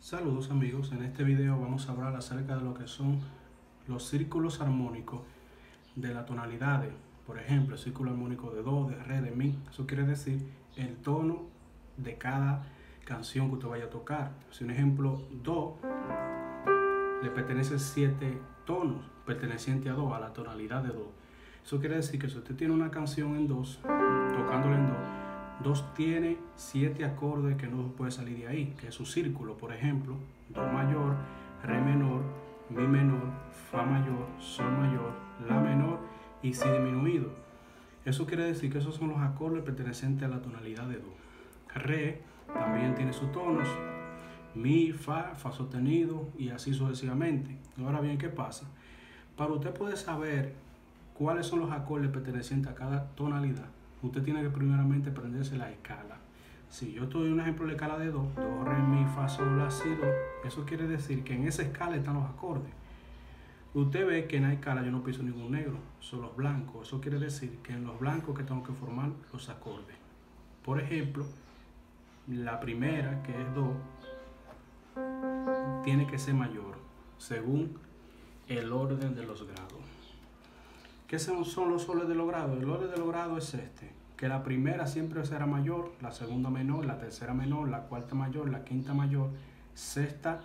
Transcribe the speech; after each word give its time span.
Saludos 0.00 0.50
amigos, 0.50 0.92
en 0.92 1.02
este 1.02 1.22
video 1.24 1.60
vamos 1.60 1.88
a 1.88 1.92
hablar 1.92 2.16
acerca 2.16 2.56
de 2.56 2.62
lo 2.62 2.72
que 2.72 2.86
son 2.86 3.20
los 3.86 4.08
círculos 4.08 4.60
armónicos 4.62 5.20
de 5.94 6.14
las 6.14 6.24
tonalidades. 6.24 6.92
Por 7.26 7.38
ejemplo, 7.38 7.74
el 7.74 7.80
círculo 7.80 8.10
armónico 8.10 8.50
de 8.50 8.62
Do, 8.62 8.88
de 8.88 8.96
Re, 9.02 9.20
de 9.20 9.32
Mi. 9.32 9.58
Eso 9.70 9.86
quiere 9.86 10.04
decir 10.04 10.46
el 10.76 10.96
tono 10.96 11.42
de 11.98 12.16
cada 12.16 12.64
canción 13.04 13.48
que 13.48 13.54
usted 13.56 13.68
vaya 13.68 13.84
a 13.84 13.90
tocar. 13.90 14.32
Si 14.50 14.64
un 14.64 14.70
ejemplo, 14.70 15.22
Do, 15.42 15.76
le 17.22 17.30
pertenece 17.30 17.78
siete 17.78 18.38
tonos 18.64 19.04
pertenecientes 19.24 19.90
a 19.90 19.94
Do, 19.94 20.14
a 20.14 20.20
la 20.20 20.32
tonalidad 20.32 20.82
de 20.82 20.88
Do. 20.88 21.12
Eso 21.64 21.78
quiere 21.78 21.96
decir 21.96 22.20
que 22.20 22.28
si 22.28 22.38
usted 22.38 22.56
tiene 22.56 22.74
una 22.74 22.90
canción 22.90 23.36
en 23.36 23.46
dos, 23.46 23.78
tocándola 23.82 24.76
en 24.76 24.86
Do, 24.88 24.94
dos 25.62 25.94
tiene 25.94 26.38
siete 26.56 27.04
acordes 27.04 27.56
que 27.56 27.68
no 27.68 27.92
puede 27.92 28.10
salir 28.10 28.38
de 28.38 28.48
ahí, 28.48 28.74
que 28.80 28.88
es 28.88 28.94
su 28.94 29.06
círculo, 29.06 29.56
por 29.56 29.72
ejemplo, 29.72 30.16
Do 30.48 30.66
mayor, 30.66 31.16
Re 31.62 31.80
menor, 31.80 32.22
Mi 32.68 32.86
menor, 32.86 33.30
Fa 33.70 33.84
mayor, 33.84 34.26
Sol 34.40 34.72
mayor, 34.72 35.12
La 35.48 35.60
menor 35.60 36.00
y 36.42 36.52
Si 36.52 36.68
disminuido. 36.68 37.30
Eso 38.04 38.26
quiere 38.26 38.44
decir 38.44 38.72
que 38.72 38.78
esos 38.78 38.96
son 38.96 39.10
los 39.10 39.18
acordes 39.18 39.62
pertenecientes 39.62 40.24
a 40.24 40.28
la 40.28 40.42
tonalidad 40.42 40.88
de 40.88 40.96
Do. 40.96 41.14
Re 41.74 42.22
también 42.52 42.96
tiene 42.96 43.12
sus 43.12 43.30
tonos, 43.30 43.68
Mi, 44.54 44.92
Fa, 44.92 45.34
Fa 45.34 45.52
sostenido 45.52 46.28
y 46.38 46.50
así 46.50 46.74
sucesivamente. 46.74 47.56
Ahora 47.78 48.00
bien, 48.00 48.18
¿qué 48.18 48.28
pasa? 48.28 48.66
Para 49.36 49.52
usted 49.52 49.72
poder 49.72 49.96
saber 49.96 50.54
cuáles 51.14 51.46
son 51.46 51.60
los 51.60 51.72
acordes 51.72 52.10
pertenecientes 52.10 52.70
a 52.70 52.74
cada 52.74 53.08
tonalidad, 53.10 53.68
usted 54.02 54.22
tiene 54.22 54.42
que 54.42 54.50
primeramente 54.50 55.10
aprenderse 55.10 55.56
la 55.56 55.70
escala. 55.70 56.18
Si 56.68 56.92
yo 56.92 57.04
estoy 57.04 57.26
en 57.26 57.34
un 57.34 57.40
ejemplo 57.40 57.66
de 57.66 57.72
escala 57.72 57.98
de 57.98 58.10
Do, 58.10 58.30
Do, 58.34 58.64
Re, 58.64 58.78
Mi, 58.78 59.04
Fa, 59.14 59.28
Sol, 59.28 59.58
La, 59.58 59.70
Si, 59.70 59.88
Do, 59.88 60.06
eso 60.44 60.64
quiere 60.64 60.86
decir 60.86 61.22
que 61.22 61.34
en 61.34 61.46
esa 61.46 61.62
escala 61.62 61.96
están 61.96 62.14
los 62.14 62.24
acordes. 62.24 62.72
Usted 63.74 64.06
ve 64.06 64.26
que 64.26 64.36
en 64.36 64.42
la 64.42 64.52
escala 64.52 64.82
yo 64.82 64.90
no 64.90 65.02
piso 65.02 65.22
ningún 65.22 65.52
negro, 65.52 65.76
son 66.00 66.20
los 66.20 66.36
blancos. 66.36 66.88
Eso 66.88 67.00
quiere 67.00 67.18
decir 67.18 67.58
que 67.62 67.72
en 67.72 67.84
los 67.84 67.98
blancos 67.98 68.36
que 68.36 68.44
tengo 68.44 68.62
que 68.62 68.72
formar 68.72 69.10
los 69.32 69.48
acordes. 69.48 69.96
Por 70.62 70.78
ejemplo, 70.78 71.24
la 72.28 72.60
primera, 72.60 73.22
que 73.22 73.32
es 73.32 73.54
Do, 73.54 73.74
tiene 75.84 76.06
que 76.06 76.18
ser 76.18 76.34
mayor, 76.34 76.76
según 77.18 77.78
el 78.48 78.72
orden 78.72 79.14
de 79.14 79.24
los 79.24 79.46
grados. 79.46 79.82
¿Qué 81.06 81.18
son, 81.18 81.38
los 81.38 81.82
soles 81.82 82.08
de 82.08 82.14
los 82.14 82.26
grados? 82.26 82.58
El 82.58 82.68
orden 82.68 82.90
de 82.90 82.96
los 82.96 83.08
grados 83.08 83.54
es 83.54 83.60
este, 83.62 83.90
que 84.16 84.28
la 84.28 84.42
primera 84.42 84.86
siempre 84.86 85.24
será 85.26 85.46
mayor, 85.46 85.92
la 86.00 86.12
segunda 86.12 86.48
menor, 86.48 86.86
la 86.86 86.98
tercera 86.98 87.34
menor, 87.34 87.68
la 87.68 87.82
cuarta 87.82 88.14
mayor, 88.14 88.50
la 88.50 88.64
quinta 88.64 88.94
mayor, 88.94 89.30
sexta 89.74 90.44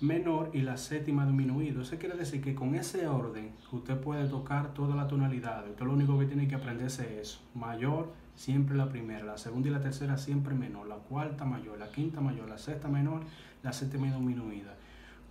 menor 0.00 0.50
y 0.52 0.62
la 0.62 0.76
séptima 0.76 1.24
disminuido. 1.24 1.82
Eso 1.82 1.96
quiere 1.96 2.16
decir 2.16 2.42
que 2.42 2.54
con 2.54 2.74
ese 2.74 3.06
orden 3.06 3.52
usted 3.72 3.98
puede 3.98 4.28
tocar 4.28 4.74
todas 4.74 4.96
las 4.96 5.08
tonalidades. 5.08 5.70
Usted 5.70 5.86
lo 5.86 5.92
único 5.92 6.18
que 6.18 6.26
tiene 6.26 6.48
que 6.48 6.54
aprenderse 6.54 7.20
es 7.20 7.40
mayor, 7.54 8.12
siempre 8.34 8.76
la 8.76 8.88
primera, 8.88 9.24
la 9.24 9.38
segunda 9.38 9.68
y 9.68 9.72
la 9.72 9.80
tercera 9.80 10.18
siempre 10.18 10.54
menor, 10.54 10.86
la 10.86 10.96
cuarta 10.96 11.44
mayor, 11.44 11.78
la 11.78 11.90
quinta 11.90 12.20
mayor, 12.20 12.48
la 12.48 12.58
sexta 12.58 12.88
menor, 12.88 13.22
la 13.62 13.72
séptima 13.72 14.06
disminuida. 14.06 14.74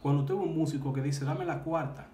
Cuando 0.02 0.22
usted 0.22 0.36
ve 0.36 0.42
un 0.42 0.58
músico 0.58 0.94
que 0.94 1.02
dice, 1.02 1.26
dame 1.26 1.46
la 1.46 1.64
cuarta, 1.64 2.08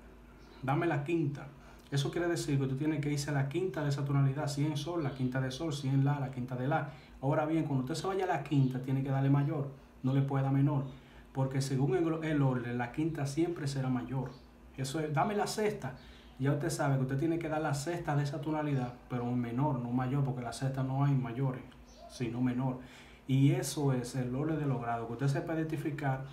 dame 0.61 0.87
la 0.87 1.03
quinta, 1.03 1.47
eso 1.91 2.09
quiere 2.09 2.27
decir 2.27 2.57
que 2.57 2.67
tú 2.67 2.77
tienes 2.77 3.01
que 3.01 3.11
irse 3.11 3.31
a 3.31 3.33
la 3.33 3.49
quinta 3.49 3.83
de 3.83 3.89
esa 3.89 4.05
tonalidad, 4.05 4.47
si 4.47 4.65
en 4.65 4.77
sol, 4.77 5.03
la 5.03 5.13
quinta 5.13 5.41
de 5.41 5.51
sol, 5.51 5.73
si 5.73 5.89
en 5.89 6.05
la, 6.05 6.21
la 6.21 6.31
quinta 6.31 6.55
de 6.55 6.67
la. 6.67 6.89
Ahora 7.21 7.45
bien, 7.45 7.65
cuando 7.65 7.83
usted 7.83 7.95
se 7.95 8.07
vaya 8.07 8.23
a 8.23 8.27
la 8.27 8.43
quinta, 8.43 8.81
tiene 8.81 9.03
que 9.03 9.09
darle 9.09 9.29
mayor, 9.29 9.69
no 10.01 10.13
le 10.13 10.21
puede 10.21 10.45
dar 10.45 10.53
menor, 10.53 10.85
porque 11.33 11.61
según 11.61 11.95
el, 11.95 12.23
el 12.23 12.41
orden, 12.41 12.77
la 12.77 12.91
quinta 12.91 13.25
siempre 13.25 13.67
será 13.67 13.89
mayor. 13.89 14.31
Eso 14.77 14.99
es, 14.99 15.13
dame 15.13 15.35
la 15.35 15.47
sexta, 15.47 15.95
ya 16.39 16.53
usted 16.53 16.69
sabe 16.69 16.95
que 16.95 17.03
usted 17.03 17.19
tiene 17.19 17.37
que 17.37 17.49
dar 17.49 17.61
la 17.61 17.73
sexta 17.73 18.15
de 18.15 18.23
esa 18.23 18.41
tonalidad, 18.41 18.93
pero 19.09 19.25
un 19.25 19.39
menor, 19.39 19.79
no 19.79 19.91
mayor, 19.91 20.23
porque 20.23 20.41
la 20.41 20.53
sexta 20.53 20.81
no 20.81 21.05
hay 21.05 21.13
mayores, 21.13 21.61
sino 22.09 22.41
menor. 22.41 22.79
Y 23.27 23.51
eso 23.51 23.93
es 23.93 24.15
el 24.15 24.33
orden 24.33 24.59
de 24.59 24.65
los 24.65 24.81
grados, 24.81 25.05
que 25.07 25.13
usted 25.13 25.27
sepa 25.27 25.53
identificar 25.53 26.25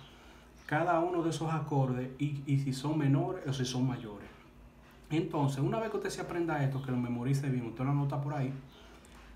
cada 0.65 0.99
uno 0.99 1.21
de 1.21 1.29
esos 1.29 1.53
acordes 1.53 2.09
y, 2.17 2.41
y 2.45 2.57
si 2.57 2.73
son 2.73 2.97
menores 2.97 3.45
o 3.47 3.53
si 3.53 3.65
son 3.65 3.87
mayores. 3.87 4.27
Entonces, 5.11 5.59
una 5.59 5.79
vez 5.79 5.89
que 5.89 5.97
usted 5.97 6.09
se 6.09 6.21
aprenda 6.21 6.63
esto, 6.63 6.81
que 6.81 6.91
lo 6.91 6.97
memorice 6.97 7.49
bien, 7.49 7.65
usted 7.67 7.83
lo 7.83 7.91
anota 7.91 8.19
por 8.19 8.33
ahí, 8.33 8.53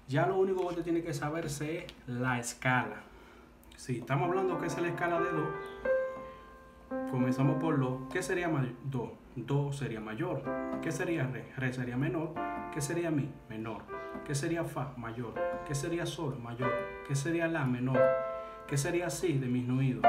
ya 0.07 0.25
lo 0.25 0.37
único 0.37 0.61
que 0.61 0.67
usted 0.67 0.83
tiene 0.83 1.01
que 1.01 1.13
saberse 1.13 1.85
es 1.85 1.93
la 2.07 2.39
escala. 2.39 3.03
Si 3.75 3.97
estamos 3.97 4.29
hablando 4.29 4.59
que 4.59 4.67
es 4.67 4.79
la 4.79 4.87
escala 4.87 5.19
de 5.19 5.29
Do, 5.31 5.49
comenzamos 7.11 7.61
por 7.61 7.77
Lo. 7.77 8.07
¿Qué 8.09 8.21
sería 8.21 8.49
Do? 8.85 9.17
Do 9.35 9.73
sería 9.73 9.99
mayor. 9.99 10.43
¿Qué 10.81 10.91
sería 10.91 11.27
Re? 11.27 11.51
Re 11.57 11.73
sería 11.73 11.97
menor. 11.97 12.33
¿Qué 12.73 12.81
sería 12.81 13.11
Mi? 13.11 13.29
Menor. 13.49 13.83
¿Qué 14.25 14.35
sería 14.35 14.63
Fa? 14.63 14.93
Mayor. 14.97 15.33
¿Qué 15.67 15.75
sería 15.75 16.05
Sol? 16.05 16.39
Mayor. 16.39 16.71
¿Qué 17.07 17.15
sería 17.15 17.47
La? 17.47 17.65
Menor. 17.65 17.99
¿Qué 18.67 18.77
sería 18.77 19.09
Si? 19.09 19.33
Disminuido. 19.33 20.01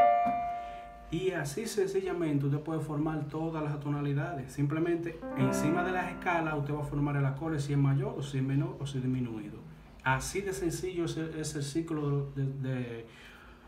Y 1.11 1.31
así 1.31 1.67
sencillamente 1.67 2.47
usted 2.47 2.61
puede 2.61 2.81
formar 2.81 3.29
todas 3.29 3.63
las 3.63 3.79
tonalidades. 3.81 4.53
Simplemente 4.53 5.21
encima 5.37 5.85
de 5.85 5.93
las 5.93 6.11
escalas 6.11 6.55
usted 6.59 6.75
va 6.75 6.81
a 6.81 6.85
formar 6.85 7.17
el 7.17 7.25
acorde 7.25 7.61
si 7.61 7.73
es 7.73 7.79
mayor 7.79 8.15
o 8.19 8.23
si 8.23 8.39
es 8.39 8.45
menor 8.45 8.77
o 8.81 8.87
si 8.87 8.99
es 8.99 9.05
disminuido. 9.05 9.59
Así 10.03 10.43
de 10.43 10.53
sencillo 10.53 11.05
es 11.05 11.17
el, 11.17 11.63
ciclo 11.63 12.31
de, 12.35 13.07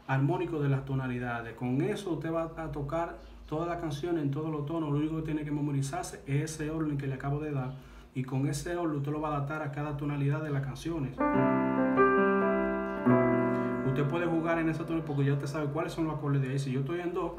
armónico 0.07 0.61
de 0.61 0.69
las 0.69 0.85
tonalidades. 0.85 1.55
Con 1.55 1.81
eso 1.83 2.13
usted 2.13 2.33
va 2.33 2.51
a 2.57 2.73
tocar 2.73 3.19
toda 3.47 3.67
la 3.67 3.79
canción 3.79 4.19
en 4.19 4.31
todos 4.31 4.51
los 4.51 4.67
tonos. 4.67 4.91
Lo 4.91 4.99
único 4.99 5.17
que 5.17 5.23
tiene 5.23 5.45
que 5.45 5.51
memorizarse 5.51 6.23
es 6.27 6.53
ese 6.53 6.71
orden 6.71 6.99
que 6.99 7.07
le 7.07 7.15
acabo 7.15 7.41
de 7.41 7.53
dar. 7.53 7.75
Y 8.15 8.25
con 8.25 8.47
ese 8.47 8.77
orden 8.77 8.99
usted 8.99 9.13
lo 9.13 9.21
va 9.21 9.29
a 9.29 9.37
adaptar 9.37 9.63
a 9.63 9.73
cada 9.73 9.97
tonalidad 9.97 10.43
de 10.43 10.51
las 10.51 10.65
canciones 10.65 11.17
usted 13.97 14.11
puede 14.11 14.27
jugar 14.27 14.59
en 14.59 14.69
esa 14.69 14.85
tono 14.85 15.03
porque 15.07 15.25
ya 15.25 15.33
usted 15.33 15.47
sabe 15.47 15.69
cuáles 15.69 15.95
son 15.95 16.05
los 16.05 16.15
acordes 16.15 16.43
de 16.43 16.51
ahí. 16.51 16.59
Si 16.59 16.71
yo 16.71 16.81
estoy 16.81 17.01
en 17.01 17.15
Do, 17.15 17.35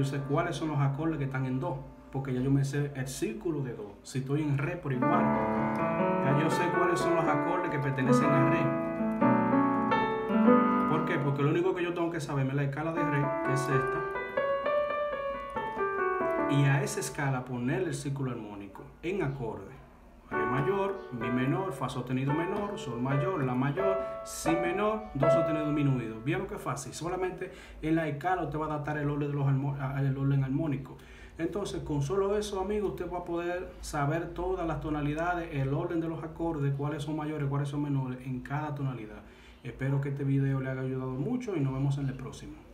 yo 0.00 0.06
sé 0.06 0.18
cuáles 0.20 0.56
son 0.56 0.68
los 0.68 0.78
acordes 0.78 1.18
que 1.18 1.24
están 1.24 1.44
en 1.44 1.60
Do. 1.60 1.84
Porque 2.10 2.32
ya 2.32 2.40
yo 2.40 2.50
me 2.50 2.64
sé 2.64 2.90
el 2.94 3.06
círculo 3.06 3.60
de 3.60 3.74
Do. 3.74 3.98
Si 4.02 4.20
estoy 4.20 4.40
en 4.40 4.56
Re 4.56 4.78
por 4.78 4.94
igual, 4.94 5.22
ya 6.24 6.38
yo 6.40 6.48
sé 6.48 6.62
cuáles 6.76 6.98
son 6.98 7.14
los 7.16 7.24
acordes 7.26 7.70
que 7.70 7.78
pertenecen 7.78 8.24
a 8.24 8.48
Re. 8.48 8.64
¿Por 10.88 11.04
qué? 11.04 11.18
Porque 11.18 11.42
lo 11.42 11.50
único 11.50 11.74
que 11.74 11.82
yo 11.84 11.92
tengo 11.92 12.10
que 12.10 12.18
saber 12.18 12.46
es 12.46 12.54
la 12.54 12.62
escala 12.62 12.92
de 12.92 13.02
Re, 13.02 13.26
que 13.44 13.52
es 13.52 13.60
esta. 13.60 14.00
Y 16.50 16.64
a 16.64 16.82
esa 16.82 17.00
escala 17.00 17.44
ponerle 17.44 17.88
el 17.88 17.94
círculo 17.94 18.30
armónico 18.30 18.82
en 19.02 19.22
acorde. 19.22 19.79
Re 20.30 20.46
mayor, 20.46 21.08
Mi 21.12 21.28
menor, 21.28 21.72
Fa 21.72 21.88
sostenido 21.88 22.32
menor, 22.32 22.78
Sol 22.78 23.00
mayor, 23.00 23.44
La 23.44 23.54
mayor, 23.54 23.98
Si 24.24 24.50
menor, 24.50 25.02
Do 25.14 25.30
sostenido 25.30 25.66
disminuido. 25.66 26.20
¿Vieron 26.20 26.46
qué 26.46 26.58
fácil? 26.58 26.92
Solamente 26.92 27.52
en 27.82 27.96
la 27.96 28.08
escala 28.08 28.42
usted 28.42 28.58
va 28.58 28.66
a 28.66 28.68
adaptar 28.68 28.98
el 28.98 29.10
orden, 29.10 29.30
de 29.30 29.34
los 29.34 29.46
el 29.48 30.16
orden 30.16 30.44
armónico. 30.44 30.96
Entonces, 31.38 31.82
con 31.82 32.02
solo 32.02 32.36
eso, 32.36 32.60
amigos, 32.60 32.90
usted 32.90 33.10
va 33.10 33.18
a 33.18 33.24
poder 33.24 33.70
saber 33.80 34.34
todas 34.34 34.66
las 34.66 34.80
tonalidades, 34.80 35.48
el 35.52 35.72
orden 35.72 36.00
de 36.00 36.08
los 36.08 36.22
acordes, 36.22 36.74
cuáles 36.76 37.02
son 37.02 37.16
mayores, 37.16 37.48
cuáles 37.48 37.68
son 37.68 37.82
menores 37.82 38.18
en 38.26 38.40
cada 38.40 38.74
tonalidad. 38.74 39.22
Espero 39.64 40.00
que 40.00 40.10
este 40.10 40.24
video 40.24 40.60
le 40.60 40.70
haya 40.70 40.82
ayudado 40.82 41.12
mucho 41.12 41.56
y 41.56 41.60
nos 41.60 41.72
vemos 41.72 41.96
en 41.98 42.08
el 42.08 42.14
próximo. 42.14 42.69